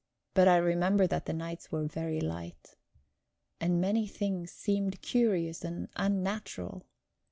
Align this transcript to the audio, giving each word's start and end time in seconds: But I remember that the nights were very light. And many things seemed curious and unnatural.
But 0.33 0.47
I 0.47 0.57
remember 0.57 1.05
that 1.05 1.27
the 1.27 1.33
nights 1.33 1.71
were 1.71 1.85
very 1.85 2.19
light. 2.19 2.75
And 3.59 3.79
many 3.79 4.07
things 4.07 4.51
seemed 4.51 4.99
curious 5.03 5.63
and 5.63 5.89
unnatural. 5.95 6.87